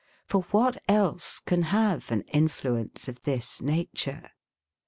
For 0.25 0.41
what 0.49 0.81
else 0.89 1.37
can 1.39 1.61
have 1.61 2.09
an 2.09 2.21
influence 2.23 3.07
of 3.07 3.21
this 3.21 3.61
nature? 3.61 4.31